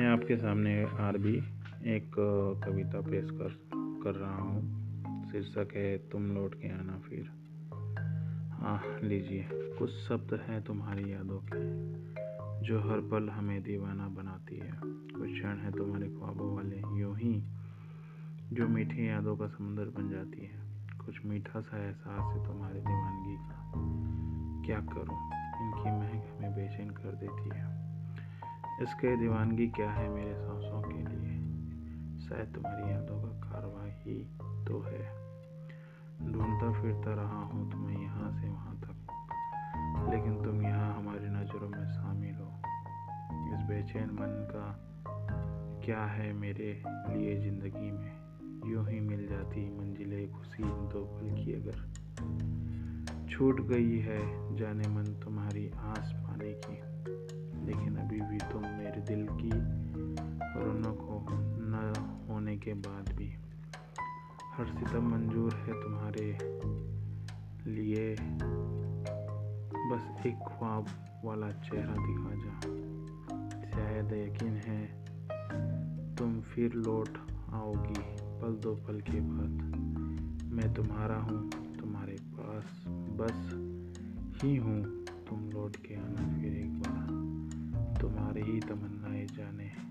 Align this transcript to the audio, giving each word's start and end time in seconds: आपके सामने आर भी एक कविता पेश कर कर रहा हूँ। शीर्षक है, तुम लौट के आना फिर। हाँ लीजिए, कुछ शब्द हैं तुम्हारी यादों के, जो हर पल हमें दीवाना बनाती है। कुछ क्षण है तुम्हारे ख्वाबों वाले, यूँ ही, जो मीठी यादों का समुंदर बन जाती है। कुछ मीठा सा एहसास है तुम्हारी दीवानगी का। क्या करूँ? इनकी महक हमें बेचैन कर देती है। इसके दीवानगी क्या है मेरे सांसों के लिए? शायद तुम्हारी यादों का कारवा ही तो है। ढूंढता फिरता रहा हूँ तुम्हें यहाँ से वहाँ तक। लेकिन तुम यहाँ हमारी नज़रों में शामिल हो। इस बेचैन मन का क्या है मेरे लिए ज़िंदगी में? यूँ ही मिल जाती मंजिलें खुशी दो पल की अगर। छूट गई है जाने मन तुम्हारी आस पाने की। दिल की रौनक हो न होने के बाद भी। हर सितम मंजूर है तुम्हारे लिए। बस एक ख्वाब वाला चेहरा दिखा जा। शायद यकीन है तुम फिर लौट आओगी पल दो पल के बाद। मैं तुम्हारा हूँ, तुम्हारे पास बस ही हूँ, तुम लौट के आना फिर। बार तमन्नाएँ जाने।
आपके 0.00 0.36
सामने 0.36 0.84
आर 0.84 1.18
भी 1.18 1.36
एक 1.84 2.10
कविता 2.64 3.00
पेश 3.00 3.30
कर 3.30 3.60
कर 4.04 4.14
रहा 4.14 4.36
हूँ। 4.36 4.84
शीर्षक 5.32 5.68
है, 5.76 5.98
तुम 5.98 6.34
लौट 6.34 6.54
के 6.54 6.68
आना 6.68 6.98
फिर। 6.98 7.24
हाँ 8.50 8.82
लीजिए, 9.02 9.48
कुछ 9.52 9.90
शब्द 9.90 10.40
हैं 10.48 10.62
तुम्हारी 10.62 11.12
यादों 11.12 11.40
के, 11.52 11.84
जो 12.66 12.80
हर 12.80 13.00
पल 13.00 13.28
हमें 13.28 13.62
दीवाना 13.62 14.08
बनाती 14.08 14.56
है। 14.56 14.72
कुछ 14.84 15.32
क्षण 15.32 15.56
है 15.56 15.72
तुम्हारे 15.72 16.06
ख्वाबों 16.06 16.56
वाले, 16.56 16.76
यूँ 16.76 17.16
ही, 17.16 17.42
जो 18.52 18.68
मीठी 18.68 19.08
यादों 19.08 19.36
का 19.36 19.46
समुंदर 19.46 19.84
बन 19.84 20.10
जाती 20.10 20.44
है। 20.46 20.64
कुछ 21.06 21.26
मीठा 21.26 21.60
सा 21.60 21.86
एहसास 21.86 22.36
है 22.36 22.46
तुम्हारी 22.46 22.80
दीवानगी 22.80 23.36
का। 23.36 23.72
क्या 24.66 24.80
करूँ? 24.80 25.44
इनकी 25.62 25.90
महक 25.90 26.38
हमें 26.38 26.54
बेचैन 26.54 26.90
कर 26.90 27.12
देती 27.14 27.48
है। 27.54 27.63
इसके 28.82 29.16
दीवानगी 29.16 29.66
क्या 29.66 29.90
है 29.90 30.08
मेरे 30.08 30.34
सांसों 30.34 30.82
के 30.82 30.98
लिए? 30.98 31.34
शायद 32.20 32.54
तुम्हारी 32.54 32.92
यादों 32.92 33.22
का 33.22 33.28
कारवा 33.28 33.84
ही 33.84 34.24
तो 34.40 34.80
है। 34.80 35.24
ढूंढता 36.32 36.82
फिरता 36.82 37.14
रहा 37.14 37.38
हूँ 37.38 37.72
तुम्हें 37.72 38.02
यहाँ 38.02 38.40
से 38.40 38.48
वहाँ 38.48 38.76
तक। 38.76 40.10
लेकिन 40.10 40.42
तुम 40.44 40.62
यहाँ 40.62 40.94
हमारी 40.94 41.26
नज़रों 41.26 41.68
में 41.68 41.86
शामिल 41.86 42.34
हो। 42.34 42.62
इस 43.54 43.62
बेचैन 43.62 44.10
मन 44.10 44.48
का 44.50 44.80
क्या 45.84 46.04
है 46.04 46.32
मेरे 46.32 46.82
लिए 46.86 47.40
ज़िंदगी 47.40 47.90
में? 47.90 48.24
यूँ 48.70 48.88
ही 48.88 49.00
मिल 49.00 49.26
जाती 49.26 49.78
मंजिलें 49.78 50.32
खुशी 50.32 50.62
दो 50.62 51.04
पल 51.04 51.44
की 51.44 51.52
अगर। 51.52 51.92
छूट 53.28 53.60
गई 53.60 53.98
है 53.98 54.56
जाने 54.56 54.88
मन 54.88 55.04
तुम्हारी 55.04 55.68
आस 55.68 56.12
पाने 56.16 56.52
की। 56.52 56.94
दिल 59.04 59.26
की 59.30 59.50
रौनक 60.60 61.00
हो 61.00 61.26
न 61.30 61.92
होने 62.28 62.56
के 62.56 62.74
बाद 62.74 63.12
भी। 63.12 63.28
हर 64.54 64.66
सितम 64.66 65.08
मंजूर 65.08 65.54
है 65.54 65.72
तुम्हारे 65.82 66.26
लिए। 67.70 68.16
बस 69.90 70.26
एक 70.26 70.38
ख्वाब 70.48 70.86
वाला 71.24 71.50
चेहरा 71.50 71.94
दिखा 72.06 72.32
जा। 72.34 72.54
शायद 73.70 74.12
यकीन 74.12 74.56
है 74.66 74.82
तुम 76.16 76.40
फिर 76.40 76.74
लौट 76.74 77.18
आओगी 77.52 78.02
पल 78.40 78.56
दो 78.62 78.74
पल 78.76 79.00
के 79.00 79.20
बाद। 79.20 79.54
मैं 80.52 80.74
तुम्हारा 80.74 81.16
हूँ, 81.16 81.50
तुम्हारे 81.74 82.16
पास 82.34 82.84
बस 83.20 83.40
ही 84.42 84.56
हूँ, 84.56 84.82
तुम 85.28 85.50
लौट 85.50 85.76
के 85.76 85.94
आना 85.94 86.26
फिर। 86.38 86.53
बार 88.44 88.60
तमन्नाएँ 88.68 89.26
जाने। 89.26 89.83